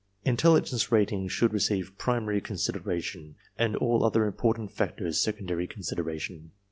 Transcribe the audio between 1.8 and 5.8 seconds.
primary consideration, and all other important I factors secondary